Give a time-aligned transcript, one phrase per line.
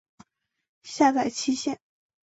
[0.81, 1.79] 下载期限